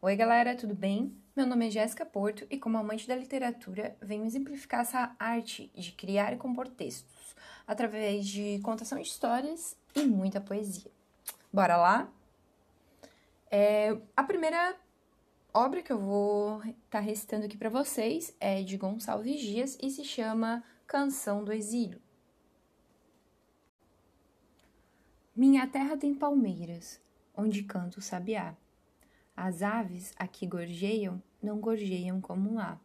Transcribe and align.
Oi, 0.00 0.14
galera, 0.14 0.54
tudo 0.54 0.76
bem? 0.76 1.12
Meu 1.34 1.44
nome 1.44 1.66
é 1.66 1.70
Jéssica 1.72 2.06
Porto 2.06 2.46
e, 2.48 2.56
como 2.56 2.78
amante 2.78 3.08
da 3.08 3.16
literatura, 3.16 3.96
venho 4.00 4.24
exemplificar 4.24 4.82
essa 4.82 5.16
arte 5.18 5.72
de 5.74 5.90
criar 5.90 6.32
e 6.32 6.36
compor 6.36 6.68
textos 6.68 7.34
através 7.66 8.24
de 8.28 8.60
contação 8.60 8.96
de 8.96 9.08
histórias 9.08 9.76
e 9.96 10.04
muita 10.06 10.40
poesia. 10.40 10.88
Bora 11.52 11.76
lá? 11.76 12.08
É, 13.50 13.98
a 14.16 14.22
primeira 14.22 14.76
obra 15.52 15.82
que 15.82 15.92
eu 15.92 15.98
vou 15.98 16.58
estar 16.58 16.74
tá 16.90 17.00
recitando 17.00 17.46
aqui 17.46 17.56
para 17.56 17.68
vocês 17.68 18.32
é 18.38 18.62
de 18.62 18.76
Gonçalves 18.76 19.40
Dias 19.40 19.76
e 19.82 19.90
se 19.90 20.04
chama 20.04 20.62
Canção 20.86 21.42
do 21.42 21.52
Exílio. 21.52 22.00
Minha 25.34 25.66
terra 25.66 25.96
tem 25.96 26.14
palmeiras, 26.14 27.00
onde 27.36 27.64
canta 27.64 27.98
o 27.98 28.02
sabiá. 28.02 28.54
As 29.40 29.62
aves 29.62 30.12
aqui 30.18 30.48
gorjeiam, 30.48 31.22
não 31.40 31.60
gorjeiam 31.60 32.20
como 32.20 32.54
lá. 32.54 32.76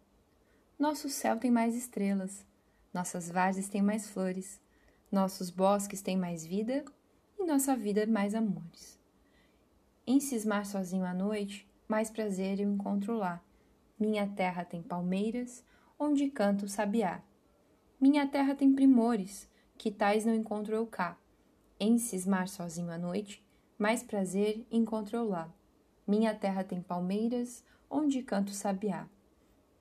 Nosso 0.77 1.10
céu 1.10 1.36
tem 1.40 1.50
mais 1.50 1.76
estrelas, 1.76 2.46
nossas 2.94 3.27
várzeas 3.27 3.70
têm 3.70 3.82
mais 3.82 4.08
flores, 4.08 4.62
nossos 5.12 5.50
bosques 5.50 6.04
têm 6.04 6.16
mais 6.16 6.46
vida 6.46 6.86
e 7.40 7.44
nossa 7.44 7.76
vida 7.76 8.05
mais 8.05 8.36
amores. 8.36 9.00
Em 10.05 10.20
cismar 10.20 10.68
sozinho 10.68 11.04
à 11.05 11.12
noite, 11.12 11.68
mais 11.88 12.12
prazer 12.12 12.60
eu 12.60 12.72
encontro 12.72 13.18
lá. 13.18 13.41
Minha 13.99 14.27
terra 14.27 14.63
tem 14.63 14.84
palmeiras, 14.84 15.66
onde 15.98 16.30
canta 16.30 16.66
o 16.66 16.70
sabiá. 16.70 17.24
Minha 17.99 18.27
terra 18.27 18.54
tem 18.54 18.72
primores, 18.76 19.49
que 19.76 19.90
tais 19.90 20.24
não 20.24 20.35
encontro 20.35 20.76
eu 20.76 20.85
cá. 20.85 21.18
Em 21.80 21.98
cismar 21.98 22.48
sozinho 22.48 22.91
à 22.91 22.98
noite, 22.99 23.44
mais 23.76 24.04
prazer 24.04 24.63
encontro 24.70 25.18
eu 25.18 25.27
lá. 25.27 25.52
Minha 26.05 26.34
terra 26.35 26.63
tem 26.63 26.81
palmeiras, 26.81 27.63
onde 27.89 28.21
canto 28.21 28.52
sabiá. 28.52 29.07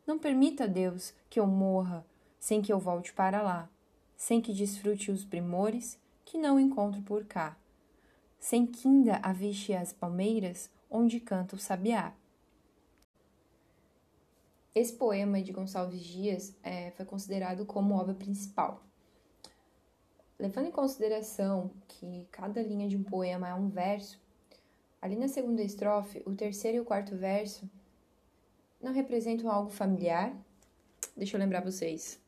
Não 0.06 0.18
permita, 0.18 0.68
Deus, 0.68 1.14
que 1.28 1.40
eu 1.40 1.46
morra 1.46 2.04
sem 2.38 2.60
que 2.60 2.72
eu 2.72 2.78
volte 2.78 3.12
para 3.12 3.40
lá, 3.40 3.70
sem 4.16 4.40
que 4.40 4.52
desfrute 4.52 5.12
os 5.12 5.24
primores 5.24 5.96
que 6.24 6.38
não 6.38 6.58
encontro 6.58 7.00
por 7.02 7.24
cá, 7.24 7.56
sem 8.38 8.66
que 8.66 8.88
ainda 8.88 9.20
aviste 9.22 9.72
as 9.72 9.92
palmeiras 9.92 10.70
onde 10.90 11.20
canta 11.20 11.56
o 11.56 11.58
sabiá. 11.58 12.12
Esse 14.74 14.92
poema 14.92 15.42
de 15.42 15.52
Gonçalves 15.52 16.02
Dias 16.02 16.56
é, 16.62 16.90
foi 16.92 17.04
considerado 17.04 17.66
como 17.66 17.94
obra 17.94 18.14
principal. 18.14 18.82
Levando 20.38 20.66
em 20.66 20.72
consideração 20.72 21.70
que 21.86 22.26
cada 22.30 22.62
linha 22.62 22.88
de 22.88 22.96
um 22.96 23.02
poema 23.02 23.48
é 23.48 23.54
um 23.54 23.68
verso, 23.68 24.18
Ali 25.02 25.16
na 25.16 25.26
segunda 25.26 25.60
estrofe, 25.64 26.22
o 26.24 26.32
terceiro 26.32 26.76
e 26.76 26.80
o 26.80 26.84
quarto 26.84 27.16
verso 27.16 27.68
não 28.80 28.92
representam 28.92 29.50
algo 29.50 29.68
familiar? 29.68 30.32
Deixa 31.16 31.36
eu 31.36 31.40
lembrar 31.40 31.60
vocês. 31.60 32.20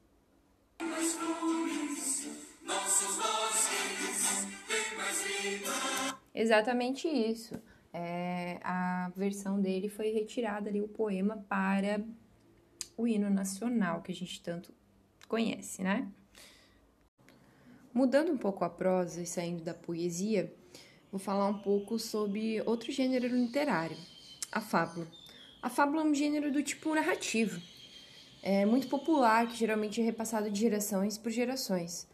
Exatamente 6.35 7.07
isso. 7.07 7.55
É, 7.93 8.59
a 8.65 9.13
versão 9.15 9.61
dele 9.61 9.89
foi 9.89 10.11
retirada 10.11 10.69
ali, 10.69 10.81
o 10.81 10.89
poema, 10.89 11.47
para 11.49 12.05
o 12.97 13.07
hino 13.07 13.31
nacional, 13.31 14.03
que 14.03 14.11
a 14.11 14.15
gente 14.15 14.43
tanto 14.43 14.75
conhece, 15.29 15.81
né? 15.81 16.11
Mudando 17.93 18.33
um 18.33 18.37
pouco 18.37 18.65
a 18.65 18.69
prosa 18.69 19.23
e 19.23 19.27
saindo 19.27 19.63
da 19.63 19.73
poesia, 19.73 20.53
vou 21.15 21.21
falar 21.21 21.47
um 21.47 21.59
pouco 21.59 21.97
sobre 21.97 22.61
outro 22.67 22.91
gênero 22.91 23.29
literário, 23.29 23.97
a 24.51 24.61
fábula. 24.61 25.07
A 25.63 25.71
fábula 25.71 26.03
é 26.03 26.05
um 26.05 26.13
gênero 26.13 26.51
do 26.51 26.61
tipo 26.61 26.93
narrativo. 26.93 27.63
É 28.43 28.67
muito 28.67 28.89
popular, 28.89 29.47
que 29.47 29.57
geralmente 29.57 30.01
é 30.01 30.05
repassado 30.05 30.51
de 30.51 30.61
gerações 30.61 31.17
por 31.17 31.31
gerações. 31.31 32.09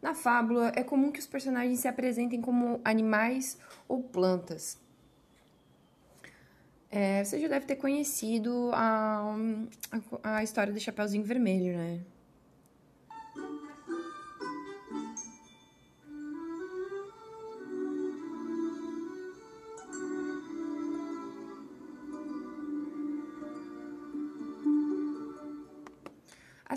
Na 0.00 0.14
fábula, 0.14 0.70
é 0.76 0.84
comum 0.84 1.10
que 1.10 1.18
os 1.18 1.26
personagens 1.26 1.80
se 1.80 1.88
apresentem 1.88 2.40
como 2.40 2.80
animais 2.84 3.58
ou 3.88 4.00
plantas. 4.00 4.78
É, 6.88 7.24
você 7.24 7.40
já 7.40 7.48
deve 7.48 7.66
ter 7.66 7.74
conhecido 7.74 8.70
a, 8.72 9.36
a, 10.22 10.36
a 10.36 10.44
história 10.44 10.72
do 10.72 10.78
Chapeuzinho 10.78 11.24
Vermelho, 11.24 11.76
né? 11.76 12.00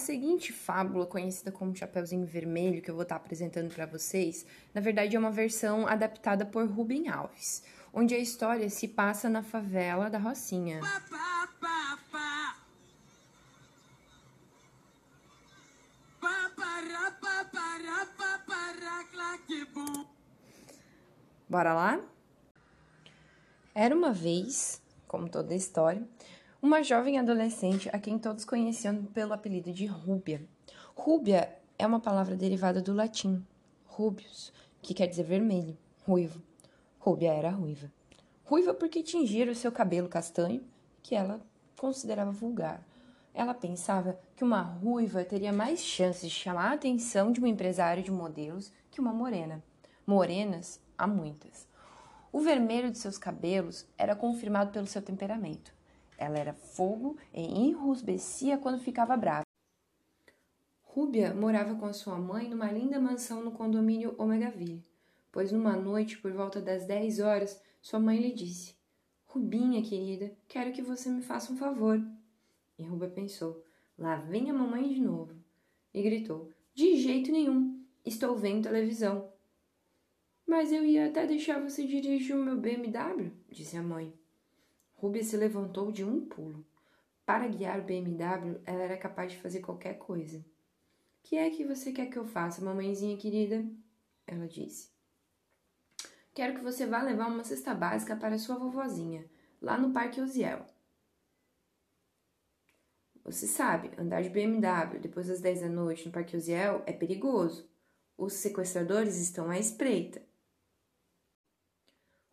Seguinte 0.09 0.51
fábula, 0.51 1.05
conhecida 1.05 1.51
como 1.51 1.75
Chapeuzinho 1.75 2.25
Vermelho, 2.25 2.81
que 2.81 2.89
eu 2.89 2.95
vou 2.95 3.03
estar 3.03 3.15
apresentando 3.15 3.71
para 3.71 3.85
vocês, 3.85 4.43
na 4.73 4.81
verdade 4.81 5.15
é 5.15 5.19
uma 5.19 5.29
versão 5.29 5.85
adaptada 5.85 6.47
por 6.47 6.67
Rubem 6.67 7.07
Alves, 7.07 7.63
onde 7.93 8.15
a 8.15 8.17
história 8.17 8.67
se 8.71 8.87
passa 8.87 9.29
na 9.29 9.43
favela 9.43 10.09
da 10.09 10.17
Rocinha. 10.17 10.81
Bora 21.47 21.73
lá? 21.75 22.01
Era 23.75 23.95
uma 23.95 24.11
vez, 24.11 24.81
como 25.07 25.29
toda 25.29 25.53
história, 25.53 26.03
uma 26.61 26.83
jovem 26.83 27.17
adolescente 27.17 27.89
a 27.93 27.97
quem 27.97 28.19
todos 28.19 28.43
conheciam 28.43 29.05
pelo 29.05 29.31
apelido 29.31 29.71
de 29.71 29.85
Rúbia. 29.85 30.45
Rúbia 30.93 31.57
é 31.77 31.87
uma 31.87 32.01
palavra 32.01 32.35
derivada 32.35 32.81
do 32.81 32.93
latim 32.93 33.45
rubius, 33.85 34.51
que 34.81 34.93
quer 34.93 35.07
dizer 35.07 35.23
vermelho, 35.23 35.77
ruivo. 36.05 36.41
Rúbia 36.99 37.33
era 37.33 37.49
ruiva. 37.49 37.89
Ruiva 38.43 38.73
porque 38.73 39.01
tingira 39.01 39.51
o 39.51 39.55
seu 39.55 39.71
cabelo 39.71 40.09
castanho, 40.09 40.61
que 41.01 41.15
ela 41.15 41.39
considerava 41.77 42.31
vulgar. 42.31 42.85
Ela 43.33 43.53
pensava 43.53 44.19
que 44.35 44.43
uma 44.43 44.61
ruiva 44.61 45.23
teria 45.23 45.53
mais 45.53 45.79
chances 45.79 46.29
de 46.29 46.35
chamar 46.35 46.71
a 46.71 46.73
atenção 46.73 47.31
de 47.31 47.39
um 47.39 47.47
empresário 47.47 48.03
de 48.03 48.11
modelos 48.11 48.69
que 48.91 48.99
uma 48.99 49.13
morena. 49.13 49.63
Morenas 50.05 50.81
há 50.97 51.07
muitas. 51.07 51.65
O 52.33 52.41
vermelho 52.41 52.91
de 52.91 52.97
seus 52.97 53.17
cabelos 53.17 53.87
era 53.97 54.13
confirmado 54.13 54.71
pelo 54.71 54.87
seu 54.87 55.01
temperamento. 55.01 55.78
Ela 56.19 56.37
era 56.37 56.53
fogo 56.53 57.17
e 57.33 57.41
enrusbecia 57.41 58.57
quando 58.57 58.83
ficava 58.83 59.15
brava. 59.15 59.45
Rúbia 60.83 61.33
morava 61.33 61.75
com 61.75 61.93
sua 61.93 62.17
mãe 62.17 62.49
numa 62.49 62.69
linda 62.69 62.99
mansão 62.99 63.41
no 63.41 63.53
condomínio 63.53 64.15
Omegaville, 64.17 64.85
pois 65.31 65.49
numa 65.53 65.77
noite, 65.77 66.17
por 66.17 66.33
volta 66.33 66.59
das 66.59 66.85
10 66.85 67.21
horas, 67.21 67.63
sua 67.81 68.01
mãe 68.01 68.19
lhe 68.19 68.33
disse: 68.33 68.75
Rubinha, 69.27 69.81
querida, 69.81 70.35
quero 70.45 70.73
que 70.73 70.81
você 70.81 71.09
me 71.09 71.21
faça 71.21 71.53
um 71.53 71.57
favor. 71.57 71.97
E 72.77 72.83
Rúbia 72.83 73.07
pensou: 73.09 73.63
Lá 73.97 74.17
vem 74.17 74.49
a 74.49 74.53
mamãe 74.53 74.89
de 74.89 74.99
novo. 74.99 75.33
E 75.93 76.01
gritou: 76.01 76.51
De 76.73 76.97
jeito 76.97 77.31
nenhum, 77.31 77.81
estou 78.05 78.35
vendo 78.35 78.63
televisão. 78.63 79.31
Mas 80.45 80.73
eu 80.73 80.83
ia 80.83 81.07
até 81.07 81.25
deixar 81.25 81.61
você 81.61 81.87
dirigir 81.87 82.35
o 82.35 82.43
meu 82.43 82.57
BMW, 82.57 83.31
disse 83.49 83.77
a 83.77 83.81
mãe. 83.81 84.13
Ruby 85.01 85.23
se 85.23 85.37
levantou 85.37 85.93
de 85.93 86.03
um 86.03 86.25
pulo. 86.25 86.65
Para 87.25 87.47
guiar 87.47 87.79
o 87.79 87.83
BMW, 87.83 88.59
ela 88.65 88.83
era 88.83 88.97
capaz 88.97 89.31
de 89.31 89.37
fazer 89.37 89.61
qualquer 89.61 89.97
coisa. 89.97 90.43
Que 91.23 91.37
é 91.37 91.49
que 91.49 91.65
você 91.65 91.93
quer 91.93 92.07
que 92.07 92.17
eu 92.17 92.25
faça, 92.25 92.63
mamãezinha 92.63 93.15
querida? 93.15 93.65
Ela 94.27 94.45
disse. 94.45 94.89
Quero 96.33 96.55
que 96.55 96.63
você 96.63 96.85
vá 96.85 97.01
levar 97.01 97.27
uma 97.27 97.45
cesta 97.45 97.73
básica 97.73 98.13
para 98.13 98.37
sua 98.37 98.57
vovozinha, 98.57 99.25
lá 99.61 99.77
no 99.77 99.93
Parque 99.93 100.19
Uziel. 100.19 100.65
Você 103.23 103.47
sabe, 103.47 103.91
andar 103.97 104.21
de 104.21 104.29
BMW 104.29 104.99
depois 104.99 105.27
das 105.27 105.39
10 105.39 105.61
da 105.61 105.69
noite 105.69 106.05
no 106.05 106.11
Parque 106.11 106.35
Uziel 106.35 106.83
é 106.85 106.91
perigoso. 106.91 107.69
Os 108.17 108.33
sequestradores 108.33 109.15
estão 109.15 109.49
à 109.49 109.57
espreita. 109.57 110.21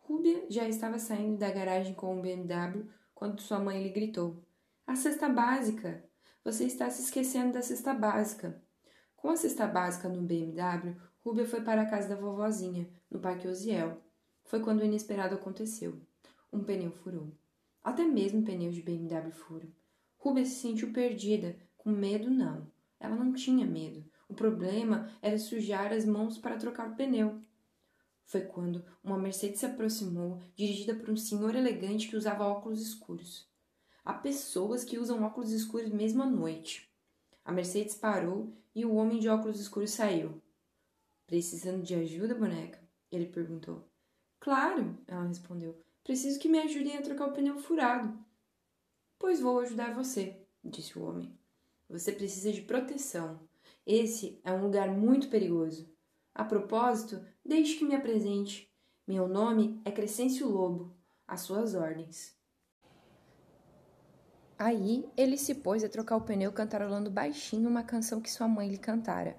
Rúbia 0.07 0.45
já 0.49 0.65
estava 0.69 0.97
saindo 0.97 1.37
da 1.37 1.51
garagem 1.51 1.93
com 1.93 2.17
o 2.17 2.21
BMW 2.21 2.87
quando 3.13 3.41
sua 3.41 3.59
mãe 3.59 3.83
lhe 3.83 3.89
gritou: 3.89 4.41
A 4.85 4.95
cesta 4.95 5.27
básica! 5.27 6.01
Você 6.45 6.63
está 6.63 6.89
se 6.89 7.01
esquecendo 7.01 7.51
da 7.51 7.61
cesta 7.61 7.93
básica. 7.93 8.63
Com 9.17 9.27
a 9.27 9.35
cesta 9.35 9.67
básica 9.67 10.07
no 10.07 10.21
BMW, 10.21 10.95
Rúbia 11.19 11.45
foi 11.45 11.59
para 11.59 11.81
a 11.81 11.89
casa 11.89 12.07
da 12.07 12.15
vovozinha, 12.15 12.89
no 13.11 13.19
Parque 13.19 13.49
Osiel. 13.49 14.01
Foi 14.45 14.61
quando 14.61 14.79
o 14.79 14.85
inesperado 14.85 15.35
aconteceu. 15.35 15.99
Um 16.53 16.63
pneu 16.63 16.89
furou. 16.89 17.33
Até 17.83 18.05
mesmo 18.05 18.45
pneus 18.45 18.75
de 18.75 18.81
BMW 18.81 19.29
furam. 19.33 19.69
Rúbia 20.17 20.45
se 20.45 20.55
sentiu 20.61 20.93
perdida. 20.93 21.57
Com 21.75 21.89
medo, 21.89 22.29
não. 22.29 22.71
Ela 22.97 23.17
não 23.17 23.33
tinha 23.33 23.65
medo. 23.65 24.09
O 24.29 24.33
problema 24.33 25.11
era 25.21 25.37
sujar 25.37 25.91
as 25.91 26.05
mãos 26.05 26.37
para 26.37 26.55
trocar 26.55 26.91
o 26.91 26.95
pneu. 26.95 27.41
Foi 28.27 28.41
quando 28.41 28.83
uma 29.01 29.17
Mercedes 29.17 29.61
se 29.61 29.65
aproximou, 29.65 30.41
dirigida 30.53 30.93
por 30.93 31.09
um 31.09 31.15
senhor 31.15 31.55
elegante 31.55 32.09
que 32.09 32.15
usava 32.17 32.45
óculos 32.45 32.81
escuros. 32.81 33.47
Há 34.03 34.13
pessoas 34.13 34.83
que 34.83 34.99
usam 34.99 35.23
óculos 35.23 35.51
escuros 35.51 35.89
mesmo 35.89 36.21
à 36.21 36.25
noite. 36.25 36.91
A 37.45 37.53
Mercedes 37.53 37.95
parou 37.95 38.53
e 38.75 38.85
o 38.85 38.95
homem 38.95 39.17
de 39.17 39.29
óculos 39.29 39.61
escuros 39.61 39.91
saiu. 39.91 40.41
Precisando 41.25 41.83
de 41.83 41.95
ajuda, 41.95 42.35
boneca? 42.35 42.79
Ele 43.09 43.27
perguntou. 43.27 43.87
Claro, 44.41 44.97
ela 45.07 45.25
respondeu. 45.25 45.81
Preciso 46.03 46.37
que 46.37 46.49
me 46.49 46.59
ajudem 46.59 46.97
a 46.97 47.01
trocar 47.01 47.29
o 47.29 47.33
pneu 47.33 47.57
furado. 47.57 48.13
Pois 49.17 49.39
vou 49.39 49.61
ajudar 49.61 49.95
você, 49.95 50.45
disse 50.61 50.99
o 50.99 51.03
homem. 51.03 51.33
Você 51.89 52.11
precisa 52.11 52.51
de 52.51 52.61
proteção. 52.61 53.39
Esse 53.85 54.41
é 54.43 54.51
um 54.51 54.61
lugar 54.61 54.89
muito 54.89 55.29
perigoso. 55.29 55.89
A 56.37 56.45
propósito, 56.45 57.19
deixe 57.43 57.79
que 57.79 57.83
me 57.83 57.95
apresente. 57.95 58.71
Meu 59.07 59.27
nome 59.27 59.81
é 59.83 59.89
Crescêncio 59.89 60.47
Lobo, 60.47 60.95
às 61.27 61.41
suas 61.41 61.73
ordens. 61.73 62.37
Aí 64.55 65.09
ele 65.17 65.35
se 65.35 65.55
pôs 65.55 65.83
a 65.83 65.89
trocar 65.89 66.15
o 66.15 66.21
pneu 66.21 66.53
cantarolando 66.53 67.09
baixinho 67.09 67.67
uma 67.67 67.81
canção 67.81 68.21
que 68.21 68.29
sua 68.29 68.47
mãe 68.47 68.69
lhe 68.69 68.77
cantara. 68.77 69.35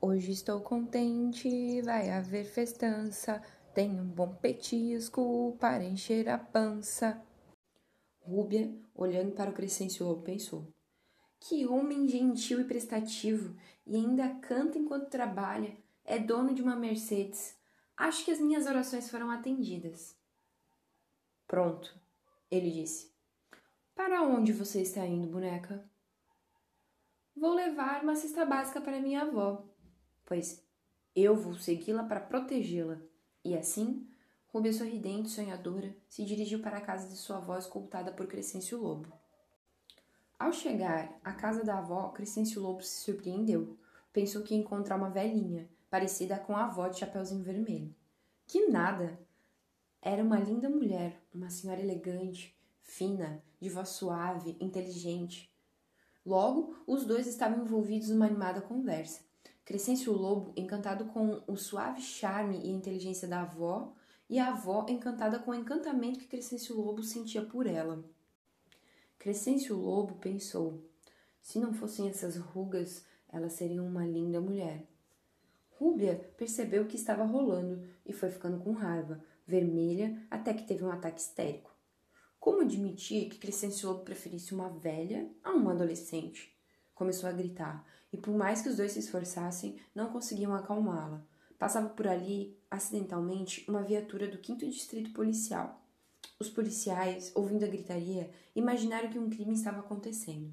Hoje 0.00 0.32
estou 0.32 0.62
contente, 0.62 1.82
vai 1.82 2.08
haver 2.08 2.46
festança, 2.46 3.42
tenho 3.74 4.02
um 4.02 4.08
bom 4.08 4.34
petisco 4.34 5.58
para 5.60 5.84
encher 5.84 6.26
a 6.30 6.38
pança. 6.38 7.22
Rúbia, 8.18 8.74
olhando 8.94 9.32
para 9.32 9.50
o 9.50 9.54
Crescêncio 9.54 10.06
Lobo, 10.06 10.22
pensou: 10.22 10.72
Que 11.38 11.66
homem 11.66 12.08
gentil 12.08 12.62
e 12.62 12.64
prestativo, 12.64 13.54
e 13.86 13.94
ainda 13.94 14.36
canta 14.36 14.78
enquanto 14.78 15.10
trabalha, 15.10 15.76
é 16.10 16.18
dono 16.18 16.52
de 16.52 16.60
uma 16.60 16.74
Mercedes. 16.74 17.56
Acho 17.96 18.24
que 18.24 18.32
as 18.32 18.40
minhas 18.40 18.66
orações 18.66 19.08
foram 19.08 19.30
atendidas. 19.30 20.16
Pronto, 21.46 21.94
ele 22.50 22.68
disse. 22.68 23.14
Para 23.94 24.22
onde 24.22 24.52
você 24.52 24.82
está 24.82 25.06
indo, 25.06 25.28
boneca? 25.28 25.88
Vou 27.36 27.54
levar 27.54 28.02
uma 28.02 28.16
cesta 28.16 28.44
básica 28.44 28.80
para 28.80 29.00
minha 29.00 29.22
avó, 29.22 29.64
pois 30.26 30.66
eu 31.14 31.36
vou 31.36 31.54
segui-la 31.54 32.02
para 32.02 32.18
protegê-la. 32.18 33.00
E 33.44 33.56
assim, 33.56 34.10
Rubia 34.48 34.72
sorridente 34.72 35.28
sonhadora 35.28 35.94
se 36.08 36.24
dirigiu 36.24 36.60
para 36.60 36.78
a 36.78 36.80
casa 36.80 37.08
de 37.08 37.16
sua 37.16 37.36
avó 37.36 37.56
escoltada 37.56 38.10
por 38.10 38.26
Crescêncio 38.26 38.82
Lobo. 38.82 39.12
Ao 40.36 40.52
chegar 40.52 41.20
à 41.22 41.32
casa 41.32 41.62
da 41.62 41.78
avó, 41.78 42.08
Crescêncio 42.08 42.60
Lobo 42.60 42.82
se 42.82 43.04
surpreendeu. 43.04 43.78
Pensou 44.12 44.42
que 44.42 44.54
ia 44.54 44.60
encontrar 44.60 44.96
uma 44.96 45.08
velhinha, 45.08 45.70
parecida 45.90 46.38
com 46.38 46.56
a 46.56 46.64
avó 46.64 46.88
de 46.88 47.00
Chapeuzinho 47.00 47.42
Vermelho. 47.42 47.94
Que 48.46 48.68
nada! 48.68 49.18
Era 50.00 50.22
uma 50.22 50.38
linda 50.38 50.70
mulher, 50.70 51.20
uma 51.34 51.50
senhora 51.50 51.80
elegante, 51.80 52.56
fina, 52.80 53.42
de 53.60 53.68
voz 53.68 53.90
suave, 53.90 54.56
inteligente. 54.60 55.52
Logo, 56.24 56.76
os 56.86 57.04
dois 57.04 57.26
estavam 57.26 57.64
envolvidos 57.64 58.08
numa 58.08 58.26
animada 58.26 58.60
conversa. 58.60 59.22
Crescêncio 59.64 60.12
Lobo, 60.12 60.52
encantado 60.56 61.04
com 61.06 61.42
o 61.46 61.56
suave 61.56 62.00
charme 62.00 62.58
e 62.58 62.70
inteligência 62.70 63.28
da 63.28 63.42
avó, 63.42 63.92
e 64.28 64.38
a 64.38 64.48
avó 64.48 64.86
encantada 64.88 65.38
com 65.38 65.50
o 65.50 65.54
encantamento 65.54 66.20
que 66.20 66.26
Crescêncio 66.26 66.76
Lobo 66.76 67.02
sentia 67.02 67.42
por 67.44 67.66
ela. 67.66 68.04
Crescêncio 69.18 69.76
Lobo 69.76 70.14
pensou: 70.14 70.82
se 71.42 71.58
não 71.58 71.72
fossem 71.72 72.08
essas 72.08 72.36
rugas, 72.36 73.04
ela 73.28 73.48
seria 73.48 73.82
uma 73.82 74.06
linda 74.06 74.40
mulher. 74.40 74.86
Rúbia 75.80 76.30
percebeu 76.36 76.82
o 76.82 76.86
que 76.86 76.96
estava 76.96 77.24
rolando 77.24 77.82
e 78.04 78.12
foi 78.12 78.28
ficando 78.28 78.58
com 78.58 78.72
raiva, 78.72 79.24
vermelha, 79.46 80.14
até 80.30 80.52
que 80.52 80.66
teve 80.66 80.84
um 80.84 80.90
ataque 80.90 81.22
histérico. 81.22 81.74
Como 82.38 82.60
admitir 82.60 83.30
que 83.30 83.38
Crescêncio 83.38 83.88
Lobo 83.88 84.04
preferisse 84.04 84.52
uma 84.52 84.68
velha 84.68 85.26
a 85.42 85.52
uma 85.52 85.72
adolescente? 85.72 86.54
Começou 86.94 87.30
a 87.30 87.32
gritar, 87.32 87.82
e 88.12 88.18
por 88.18 88.36
mais 88.36 88.60
que 88.60 88.68
os 88.68 88.76
dois 88.76 88.92
se 88.92 88.98
esforçassem, 88.98 89.80
não 89.94 90.12
conseguiam 90.12 90.54
acalmá-la. 90.54 91.26
Passava 91.58 91.88
por 91.88 92.06
ali, 92.06 92.58
acidentalmente, 92.70 93.64
uma 93.66 93.82
viatura 93.82 94.28
do 94.28 94.36
5 94.36 94.58
Distrito 94.66 95.14
Policial. 95.14 95.82
Os 96.38 96.50
policiais, 96.50 97.32
ouvindo 97.34 97.64
a 97.64 97.68
gritaria, 97.68 98.30
imaginaram 98.54 99.08
que 99.08 99.18
um 99.18 99.30
crime 99.30 99.54
estava 99.54 99.80
acontecendo. 99.80 100.52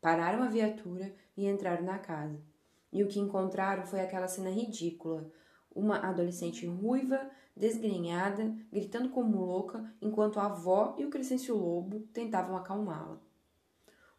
Pararam 0.00 0.42
a 0.42 0.48
viatura 0.48 1.14
e 1.36 1.46
entraram 1.46 1.84
na 1.84 1.98
casa. 1.98 2.51
E 2.92 3.02
o 3.02 3.08
que 3.08 3.18
encontraram 3.18 3.86
foi 3.86 4.00
aquela 4.00 4.28
cena 4.28 4.50
ridícula: 4.50 5.30
uma 5.74 5.98
adolescente 5.98 6.66
ruiva, 6.66 7.30
desgrenhada, 7.56 8.54
gritando 8.70 9.08
como 9.08 9.44
louca, 9.44 9.92
enquanto 10.00 10.38
a 10.38 10.46
avó 10.46 10.94
e 10.98 11.04
o 11.04 11.10
Crescêncio 11.10 11.56
Lobo 11.56 12.00
tentavam 12.12 12.56
acalmá-la. 12.56 13.18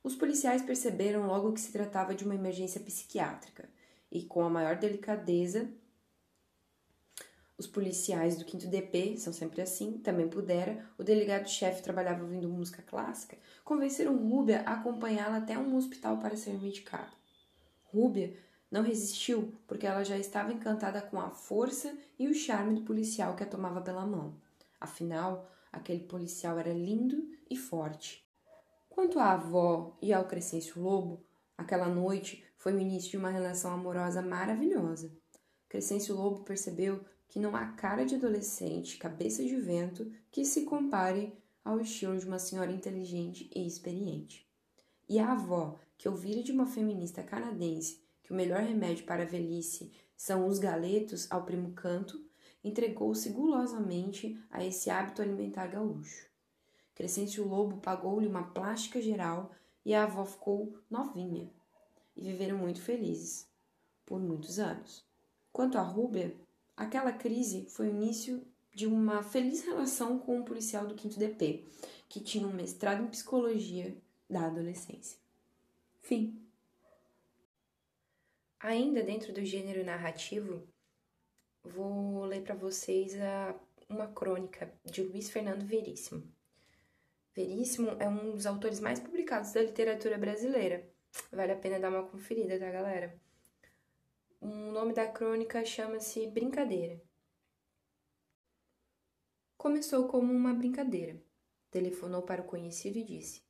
Os 0.04 0.16
policiais 0.16 0.62
perceberam 0.62 1.28
logo 1.28 1.54
que 1.54 1.62
se 1.62 1.72
tratava 1.72 2.14
de 2.14 2.26
uma 2.26 2.36
emergência 2.36 2.82
psiquiátrica 2.82 3.70
e, 4.12 4.24
com 4.24 4.42
a 4.42 4.50
maior 4.50 4.76
delicadeza, 4.76 5.72
os 7.58 7.68
policiais 7.68 8.36
do 8.36 8.50
5 8.50 8.68
DP, 8.68 9.18
são 9.18 9.32
sempre 9.32 9.62
assim, 9.62 10.00
também 10.00 10.28
pudera, 10.28 10.86
o 10.98 11.04
delegado-chefe 11.04 11.84
trabalhava 11.84 12.24
ouvindo 12.24 12.50
música 12.50 12.82
clássica, 12.82 13.38
convenceram 13.64 14.18
Rúbia 14.18 14.64
a 14.66 14.74
acompanhá-la 14.74 15.38
até 15.38 15.58
um 15.58 15.76
hospital 15.78 16.18
para 16.18 16.36
ser 16.36 16.60
medicada. 16.60 17.12
Rúbia 17.86 18.36
não 18.74 18.82
resistiu 18.82 19.54
porque 19.68 19.86
ela 19.86 20.04
já 20.04 20.18
estava 20.18 20.52
encantada 20.52 21.00
com 21.00 21.22
a 21.22 21.30
força 21.30 21.96
e 22.18 22.28
o 22.28 22.34
charme 22.34 22.74
do 22.74 22.82
policial 22.82 23.36
que 23.36 23.44
a 23.44 23.46
tomava 23.46 23.82
pela 23.82 24.04
mão. 24.04 24.36
Afinal, 24.82 25.48
aquele 25.72 26.06
policial 26.06 26.58
era 26.58 26.74
lindo 26.74 27.24
e 27.48 27.56
forte. 27.56 28.28
Quanto 28.90 29.20
à 29.20 29.34
avó 29.34 29.96
e 30.02 30.12
ao 30.12 30.26
Crescêncio 30.26 30.82
Lobo, 30.82 31.24
aquela 31.56 31.88
noite 31.88 32.44
foi 32.58 32.74
o 32.74 32.80
início 32.80 33.12
de 33.12 33.18
uma 33.18 33.30
relação 33.30 33.72
amorosa 33.72 34.24
maravilhosa. 34.24 35.16
Crescêncio 35.70 36.16
Lobo 36.16 36.44
percebeu 36.44 37.06
que 37.28 37.40
não 37.40 37.56
há 37.56 37.68
cara 37.74 38.04
de 38.04 38.16
adolescente, 38.16 38.98
cabeça 38.98 39.44
de 39.44 39.56
vento, 39.56 40.12
que 40.32 40.44
se 40.44 40.64
compare 40.64 41.32
ao 41.64 41.80
estilo 41.80 42.18
de 42.18 42.26
uma 42.26 42.40
senhora 42.40 42.72
inteligente 42.72 43.52
e 43.56 43.68
experiente. 43.68 44.50
E 45.08 45.20
a 45.20 45.34
avó, 45.34 45.78
que 45.96 46.10
ouvira 46.10 46.42
de 46.42 46.52
uma 46.52 46.66
feminista 46.66 47.22
canadense 47.22 48.03
que 48.24 48.32
o 48.32 48.36
melhor 48.36 48.62
remédio 48.62 49.06
para 49.06 49.24
a 49.24 49.28
velhice 49.28 49.92
são 50.16 50.48
os 50.48 50.58
galetos 50.58 51.30
ao 51.30 51.44
primo 51.44 51.74
canto, 51.74 52.24
entregou-se 52.64 53.30
gulosamente 53.30 54.42
a 54.50 54.64
esse 54.64 54.90
hábito 54.90 55.22
alimentar 55.22 55.68
gaúcho. 55.68 56.28
Crescêncio 56.96 57.48
Lobo 57.48 57.78
pagou-lhe 57.78 58.28
uma 58.28 58.44
plástica 58.44 59.02
geral 59.02 59.52
e 59.86 59.94
a 59.94 60.04
avó 60.04 60.26
ficou 60.26 60.78
novinha. 60.90 61.52
E 62.16 62.22
viveram 62.22 62.58
muito 62.58 62.82
felizes, 62.82 63.48
por 64.06 64.20
muitos 64.20 64.60
anos. 64.60 65.04
Quanto 65.52 65.78
a 65.78 65.82
Rúbia, 65.82 66.36
aquela 66.78 67.12
crise 67.12 67.66
foi 67.70 67.88
o 67.88 67.96
início 67.96 68.46
de 68.74 68.88
uma 68.88 69.22
feliz 69.22 69.64
relação 69.64 70.18
com 70.20 70.38
um 70.38 70.44
policial 70.44 70.88
do 70.88 71.00
5 71.00 71.20
DP, 71.20 71.66
que 72.08 72.20
tinha 72.20 72.48
um 72.48 72.54
mestrado 72.54 73.04
em 73.04 73.08
psicologia 73.08 73.96
da 74.30 74.46
adolescência. 74.46 75.18
Fim. 76.02 76.40
Ainda 78.64 79.04
dentro 79.04 79.34
do 79.34 79.44
gênero 79.44 79.84
narrativo, 79.84 80.66
vou 81.66 82.24
ler 82.24 82.44
para 82.44 82.56
vocês 82.56 83.14
a, 83.20 83.60
uma 83.90 84.08
crônica 84.08 84.74
de 84.86 85.04
Luiz 85.04 85.30
Fernando 85.30 85.66
Veríssimo. 85.66 86.34
Veríssimo 87.36 87.90
é 88.00 88.08
um 88.08 88.32
dos 88.32 88.46
autores 88.46 88.80
mais 88.80 89.02
publicados 89.02 89.52
da 89.52 89.62
literatura 89.62 90.18
brasileira. 90.18 90.90
Vale 91.30 91.52
a 91.52 91.58
pena 91.58 91.78
dar 91.78 91.90
uma 91.90 92.08
conferida, 92.08 92.58
tá, 92.58 92.72
galera? 92.72 93.20
O 94.40 94.48
nome 94.48 94.94
da 94.94 95.12
crônica 95.12 95.66
chama-se 95.66 96.26
Brincadeira. 96.28 97.02
Começou 99.58 100.08
como 100.08 100.32
uma 100.32 100.54
brincadeira. 100.54 101.22
Telefonou 101.70 102.22
para 102.22 102.42
o 102.42 102.48
conhecido 102.48 102.98
e 102.98 103.04
disse: 103.04 103.44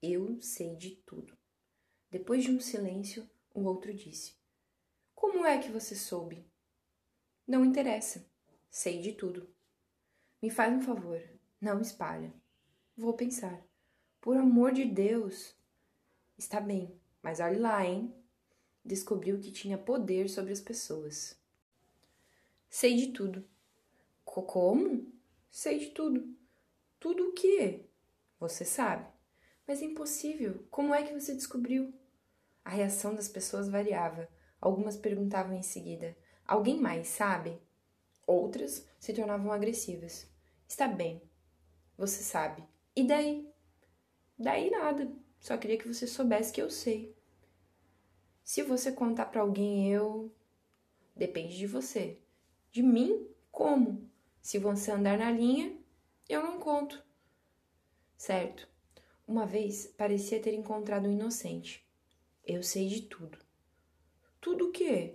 Eu 0.00 0.40
sei 0.40 0.76
de 0.76 0.94
tudo. 1.04 1.36
Depois 2.08 2.44
de 2.44 2.52
um 2.52 2.60
silêncio, 2.60 3.28
o 3.52 3.64
outro 3.64 3.92
disse: 3.92 4.40
como 5.22 5.46
é 5.46 5.56
que 5.56 5.70
você 5.70 5.94
soube? 5.94 6.44
Não 7.46 7.64
interessa. 7.64 8.26
Sei 8.68 9.00
de 9.00 9.12
tudo. 9.12 9.48
Me 10.42 10.50
faz 10.50 10.74
um 10.74 10.80
favor. 10.80 11.22
Não 11.60 11.80
espalha. 11.80 12.34
Vou 12.96 13.14
pensar. 13.14 13.64
Por 14.20 14.36
amor 14.36 14.72
de 14.72 14.84
Deus. 14.84 15.54
Está 16.36 16.60
bem, 16.60 17.00
mas 17.22 17.38
olhe 17.38 17.56
lá, 17.56 17.86
hein? 17.86 18.12
Descobriu 18.84 19.38
que 19.38 19.52
tinha 19.52 19.78
poder 19.78 20.28
sobre 20.28 20.52
as 20.52 20.60
pessoas. 20.60 21.40
Sei 22.68 22.96
de 22.96 23.12
tudo. 23.12 23.48
Como? 24.24 25.06
Sei 25.52 25.78
de 25.78 25.90
tudo. 25.90 26.36
Tudo 26.98 27.28
o 27.28 27.32
quê? 27.32 27.86
Você 28.40 28.64
sabe. 28.64 29.06
Mas 29.68 29.82
é 29.82 29.84
impossível. 29.84 30.66
Como 30.68 30.92
é 30.92 31.04
que 31.04 31.14
você 31.14 31.32
descobriu? 31.32 31.94
A 32.64 32.70
reação 32.70 33.14
das 33.14 33.28
pessoas 33.28 33.68
variava. 33.68 34.28
Algumas 34.62 34.96
perguntavam 34.96 35.56
em 35.56 35.62
seguida: 35.62 36.16
Alguém 36.46 36.80
mais 36.80 37.08
sabe? 37.08 37.60
Outras 38.24 38.86
se 38.96 39.12
tornavam 39.12 39.50
agressivas. 39.50 40.30
Está 40.68 40.86
bem, 40.86 41.20
você 41.98 42.22
sabe. 42.22 42.62
E 42.94 43.04
daí? 43.04 43.52
Daí 44.38 44.70
nada. 44.70 45.10
Só 45.40 45.56
queria 45.56 45.76
que 45.76 45.88
você 45.88 46.06
soubesse 46.06 46.52
que 46.52 46.62
eu 46.62 46.70
sei. 46.70 47.12
Se 48.44 48.62
você 48.62 48.92
contar 48.92 49.26
para 49.26 49.40
alguém, 49.40 49.92
eu. 49.92 50.32
Depende 51.16 51.58
de 51.58 51.66
você. 51.66 52.20
De 52.70 52.84
mim? 52.84 53.26
Como? 53.50 54.08
Se 54.40 54.58
você 54.58 54.92
andar 54.92 55.18
na 55.18 55.30
linha, 55.32 55.76
eu 56.28 56.40
não 56.40 56.60
conto. 56.60 57.02
Certo. 58.16 58.68
Uma 59.26 59.44
vez 59.44 59.88
parecia 59.88 60.40
ter 60.40 60.54
encontrado 60.54 61.08
um 61.08 61.12
inocente. 61.12 61.84
Eu 62.44 62.62
sei 62.62 62.88
de 62.88 63.02
tudo. 63.02 63.38
Tudo 64.42 64.70
o 64.70 64.72
quê? 64.72 65.14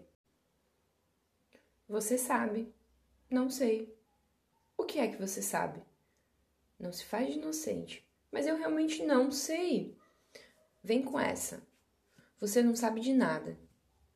Você 1.85 2.17
sabe. 2.17 2.73
Não 3.29 3.49
sei. 3.49 3.93
O 4.77 4.85
que 4.85 4.99
é 4.99 5.09
que 5.09 5.17
você 5.17 5.41
sabe? 5.41 5.83
Não 6.79 6.93
se 6.93 7.03
faz 7.03 7.27
de 7.27 7.37
inocente. 7.37 8.07
Mas 8.31 8.47
eu 8.47 8.55
realmente 8.55 9.03
não 9.03 9.29
sei. 9.29 9.97
Vem 10.81 11.03
com 11.03 11.19
essa. 11.19 11.61
Você 12.39 12.63
não 12.63 12.73
sabe 12.73 13.01
de 13.01 13.13
nada. 13.13 13.59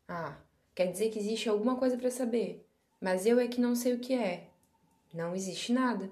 Ah, 0.08 0.40
quer 0.74 0.90
dizer 0.90 1.12
que 1.12 1.20
existe 1.20 1.50
alguma 1.50 1.76
coisa 1.76 1.98
para 1.98 2.10
saber. 2.10 2.66
Mas 3.02 3.26
eu 3.26 3.38
é 3.38 3.50
que 3.50 3.60
não 3.60 3.76
sei 3.76 3.94
o 3.94 4.00
que 4.00 4.14
é. 4.14 4.50
Não 5.14 5.36
existe 5.36 5.74
nada. 5.74 6.10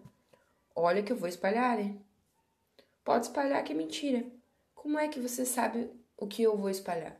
Olha 0.75 1.01
que 1.01 1.13
eu 1.13 1.17
vou 1.17 1.29
espalhar, 1.29 1.79
hein? 1.79 2.05
Pode 3.05 3.27
espalhar 3.27 3.63
que 3.63 3.71
é 3.71 3.75
mentira. 3.75 4.29
Como 4.75 4.99
é 4.99 5.07
que 5.07 5.21
você 5.21 5.45
sabe 5.45 5.89
o 6.17 6.27
que 6.27 6.43
eu 6.43 6.57
vou 6.57 6.69
espalhar? 6.69 7.18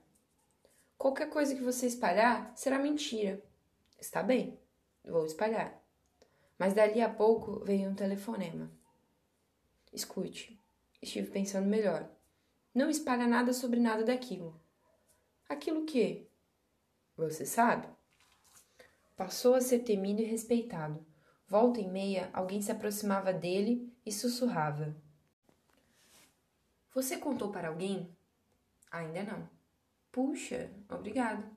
Qualquer 1.00 1.29
coisa 1.29 1.56
que 1.56 1.63
você 1.63 1.88
espalhar 1.88 2.51
será 2.58 2.77
mentira. 2.77 3.41
Está 3.98 4.22
bem, 4.22 4.60
vou 5.01 5.25
espalhar. 5.25 5.82
Mas 6.58 6.74
dali 6.74 7.01
a 7.01 7.08
pouco 7.08 7.63
veio 7.63 7.89
um 7.89 7.96
telefonema. 7.96 8.70
Escute, 9.94 10.60
estive 11.01 11.32
pensando 11.32 11.70
melhor. 11.70 12.12
Não 12.75 12.89
espalha 12.89 13.25
nada 13.25 13.53
sobre 13.53 13.79
nada 13.79 14.03
daquilo. 14.03 14.60
Aquilo 15.48 15.86
que? 15.86 16.27
Você 17.15 17.46
sabe? 17.46 17.88
Passou 19.15 19.56
a 19.56 19.62
ser 19.62 19.79
temido 19.79 20.22
e 20.22 20.25
respeitado. 20.25 21.08
Volta 21.48 21.79
e 21.79 21.88
meia, 21.88 22.29
alguém 22.34 22.62
se 22.62 22.74
aproximava 22.74 23.32
dele 23.32 23.89
e 24.06 24.12
sussurrava. 24.12 24.94
Você 26.94 27.15
contou 27.15 27.53
para 27.53 27.70
alguém? 27.70 28.13
Ainda 28.91 29.24
não. 29.24 29.59
Puxa, 30.12 30.72
obrigado. 30.89 31.50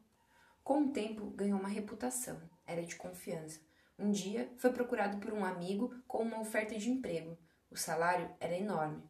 Com 0.63 0.83
o 0.83 0.93
tempo, 0.93 1.31
ganhou 1.31 1.59
uma 1.59 1.69
reputação, 1.69 2.41
era 2.67 2.85
de 2.85 2.97
confiança. 2.97 3.61
Um 3.99 4.11
dia, 4.11 4.53
foi 4.57 4.73
procurado 4.73 5.19
por 5.19 5.33
um 5.33 5.45
amigo 5.45 5.95
com 6.07 6.23
uma 6.23 6.41
oferta 6.41 6.79
de 6.79 6.91
emprego. 6.91 7.39
O 7.71 7.77
salário 7.77 8.31
era 8.39 8.57
enorme. 8.57 9.03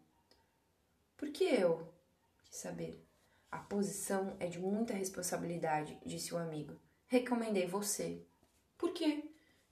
Por 1.17 1.31
que 1.31 1.45
eu? 1.45 1.93
Quis 2.45 2.57
saber. 2.57 3.05
A 3.51 3.59
posição 3.59 4.37
é 4.41 4.47
de 4.47 4.59
muita 4.59 4.95
responsabilidade, 4.95 6.01
disse 6.07 6.35
o 6.35 6.39
amigo. 6.39 6.81
Recomendei 7.07 7.67
você. 7.67 8.25
Por 8.79 8.93
quê? 8.93 9.25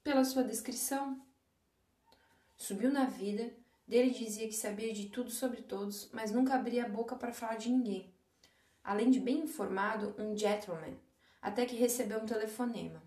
Pela 0.02 0.24
sua 0.24 0.44
descrição. 0.44 1.24
Subiu 2.56 2.92
na 2.92 3.06
vida, 3.06 3.52
dele 3.86 4.10
dizia 4.10 4.46
que 4.46 4.54
sabia 4.54 4.92
de 4.92 5.08
tudo 5.08 5.30
sobre 5.30 5.62
todos, 5.62 6.10
mas 6.12 6.30
nunca 6.30 6.54
abria 6.54 6.84
a 6.84 6.88
boca 6.88 7.16
para 7.16 7.32
falar 7.32 7.56
de 7.56 7.70
ninguém. 7.70 8.12
Além 8.82 9.10
de 9.10 9.20
bem 9.20 9.40
informado, 9.40 10.14
um 10.18 10.36
gentleman, 10.36 10.96
até 11.40 11.66
que 11.66 11.76
recebeu 11.76 12.20
um 12.20 12.26
telefonema. 12.26 13.02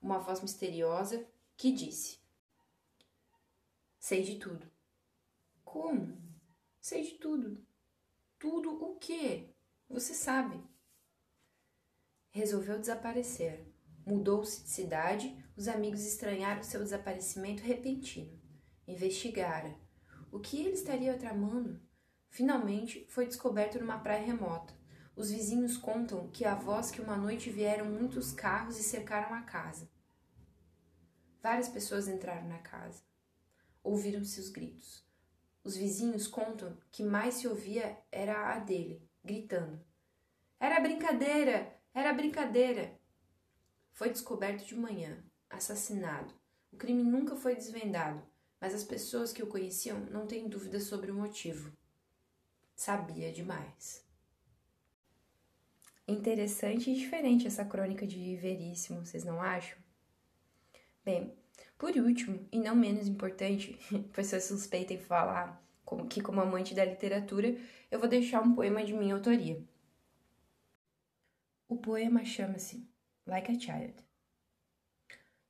Uma 0.00 0.18
voz 0.18 0.40
misteriosa 0.40 1.26
que 1.56 1.72
disse: 1.72 2.18
Sei 3.98 4.22
de 4.22 4.36
tudo. 4.36 4.66
Como? 5.64 6.18
Sei 6.80 7.02
de 7.02 7.14
tudo. 7.14 7.64
Tudo 8.38 8.82
o 8.82 8.96
quê? 8.96 9.50
Você 9.88 10.14
sabe. 10.14 10.62
Resolveu 12.30 12.78
desaparecer. 12.78 13.66
Mudou-se 14.06 14.62
de 14.62 14.70
cidade, 14.70 15.44
os 15.56 15.68
amigos 15.68 16.04
estranharam 16.06 16.62
seu 16.62 16.82
desaparecimento 16.82 17.62
repentino. 17.62 18.40
Investigaram. 18.88 19.78
O 20.32 20.40
que 20.40 20.58
ele 20.60 20.74
estaria 20.74 21.18
tramando? 21.18 21.80
Finalmente 22.30 23.04
foi 23.08 23.26
descoberto 23.26 23.78
numa 23.78 23.98
praia 23.98 24.24
remota. 24.24 24.79
Os 25.20 25.30
vizinhos 25.30 25.76
contam 25.76 26.28
que 26.28 26.46
a 26.46 26.54
voz 26.54 26.90
que 26.90 27.02
uma 27.02 27.14
noite 27.14 27.50
vieram 27.50 27.84
muitos 27.84 28.32
carros 28.32 28.78
e 28.78 28.82
cercaram 28.82 29.34
a 29.34 29.42
casa. 29.42 29.86
Várias 31.42 31.68
pessoas 31.68 32.08
entraram 32.08 32.48
na 32.48 32.56
casa. 32.56 33.02
Ouviram-se 33.84 34.40
os 34.40 34.48
gritos. 34.48 35.04
Os 35.62 35.76
vizinhos 35.76 36.26
contam 36.26 36.74
que 36.90 37.02
mais 37.02 37.34
se 37.34 37.46
ouvia 37.46 37.98
era 38.10 38.54
a 38.54 38.60
dele, 38.60 39.06
gritando: 39.22 39.78
Era 40.58 40.80
brincadeira! 40.80 41.78
Era 41.92 42.14
brincadeira! 42.14 42.98
Foi 43.92 44.08
descoberto 44.08 44.64
de 44.64 44.74
manhã, 44.74 45.22
assassinado. 45.50 46.32
O 46.72 46.78
crime 46.78 47.02
nunca 47.02 47.36
foi 47.36 47.54
desvendado, 47.54 48.26
mas 48.58 48.74
as 48.74 48.84
pessoas 48.84 49.34
que 49.34 49.42
o 49.42 49.48
conheciam 49.48 50.00
não 50.06 50.26
têm 50.26 50.48
dúvida 50.48 50.80
sobre 50.80 51.10
o 51.10 51.14
motivo. 51.14 51.76
Sabia 52.74 53.30
demais. 53.30 54.08
Interessante 56.10 56.90
e 56.90 56.94
diferente 56.96 57.46
essa 57.46 57.64
crônica 57.64 58.04
de 58.04 58.34
Veríssimo, 58.34 59.06
vocês 59.06 59.22
não 59.22 59.40
acham? 59.40 59.78
Bem, 61.04 61.32
por 61.78 61.96
último, 61.96 62.48
e 62.50 62.58
não 62.58 62.74
menos 62.74 63.06
importante, 63.06 63.78
pois 64.12 64.26
sou 64.26 64.40
suspeita 64.40 64.92
em 64.92 64.98
falar 64.98 65.64
como 65.84 66.08
que 66.08 66.20
como 66.20 66.40
amante 66.40 66.74
da 66.74 66.84
literatura, 66.84 67.56
eu 67.92 68.00
vou 68.00 68.08
deixar 68.08 68.42
um 68.42 68.56
poema 68.56 68.82
de 68.82 68.92
minha 68.92 69.14
autoria. 69.14 69.64
O 71.68 71.76
poema 71.76 72.24
chama-se 72.24 72.90
Like 73.24 73.52
a 73.52 73.60
Child. 73.60 73.94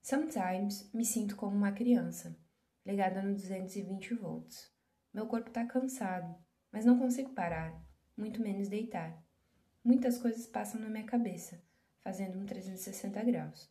Sometimes 0.02 0.92
me 0.92 1.06
sinto 1.06 1.36
como 1.36 1.56
uma 1.56 1.72
criança, 1.72 2.38
ligada 2.84 3.22
no 3.22 3.34
220 3.34 4.12
volts. 4.12 4.70
Meu 5.10 5.26
corpo 5.26 5.48
está 5.48 5.64
cansado, 5.64 6.36
mas 6.70 6.84
não 6.84 6.98
consigo 6.98 7.32
parar, 7.32 7.82
muito 8.14 8.42
menos 8.42 8.68
deitar. 8.68 9.29
Muitas 9.82 10.18
coisas 10.18 10.46
passam 10.46 10.78
na 10.78 10.90
minha 10.90 11.04
cabeça, 11.04 11.62
fazendo 12.00 12.38
um 12.38 12.44
360 12.44 13.22
graus. 13.24 13.70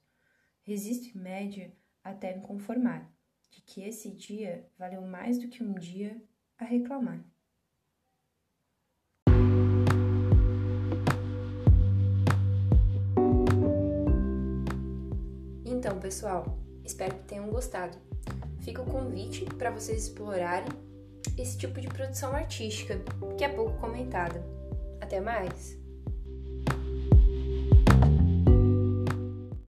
Resisto 0.64 1.16
em 1.16 1.22
média 1.22 1.72
até 2.04 2.36
me 2.36 2.42
conformar 2.42 3.12
de 3.52 3.62
que 3.62 3.84
esse 3.84 4.12
dia 4.12 4.68
valeu 4.76 5.04
mais 5.04 5.38
do 5.38 5.48
que 5.48 5.64
um 5.64 5.74
dia 5.76 6.20
a 6.58 6.66
reclamar. 6.66 7.24
Então, 15.64 16.00
pessoal, 16.00 16.58
espero 16.84 17.16
que 17.18 17.26
tenham 17.26 17.52
gostado. 17.52 17.98
Fica 18.62 18.82
o 18.82 18.86
convite 18.86 19.46
para 19.46 19.70
vocês 19.70 20.08
explorarem 20.08 20.70
esse 21.38 21.56
tipo 21.56 21.80
de 21.80 21.88
produção 21.88 22.34
artística, 22.34 23.00
que 23.38 23.44
é 23.44 23.50
pouco 23.50 23.80
comentada. 23.80 24.44
Até 25.00 25.22
mais! 25.22 25.80